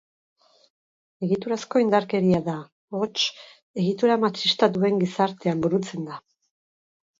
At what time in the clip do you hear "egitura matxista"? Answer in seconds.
3.83-4.73